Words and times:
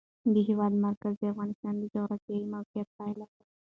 د 0.33 0.35
هېواد 0.47 0.73
مرکز 0.85 1.13
د 1.17 1.23
افغانستان 1.33 1.73
د 1.77 1.83
جغرافیایي 1.93 2.45
موقیعت 2.53 2.89
پایله 2.97 3.25
ده. 3.33 3.43